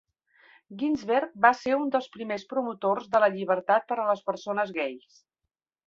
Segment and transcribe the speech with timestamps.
[0.83, 4.99] Ginsberg va ser un dels primers promotors de la llibertat per a les persones gai.